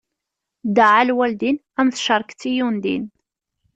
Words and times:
Ddeɛɛa 0.67 1.03
lwaldin, 1.09 1.57
am 1.79 1.89
tceṛket 1.91 2.41
i 2.51 2.61
undin. 2.67 3.03